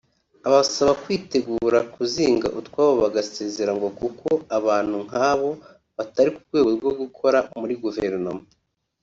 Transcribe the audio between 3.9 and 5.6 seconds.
kuko abantu nk’abo